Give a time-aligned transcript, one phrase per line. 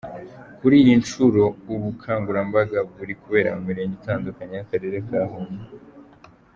[0.57, 1.41] Kuri iyi nshuro,
[1.71, 5.57] ubu bukangurambaga buri kubera mu mirenge itandukanye y’akarere ka Huye.